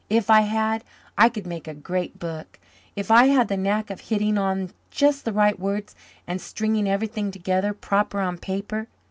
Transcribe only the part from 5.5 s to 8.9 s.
words and stringing everything together proper on paper.